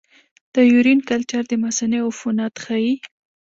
د 0.53 0.55
یورین 0.73 0.99
کلچر 1.09 1.43
د 1.47 1.53
مثانې 1.63 1.99
عفونت 2.07 2.53
ښيي. 2.63 2.93